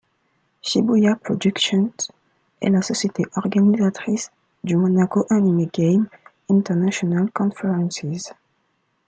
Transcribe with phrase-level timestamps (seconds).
[0.63, 1.93] Shibuya Productions
[2.59, 4.31] est la société organisatrice
[4.63, 6.07] du Monaco Anime Game
[6.49, 8.33] International Conferences.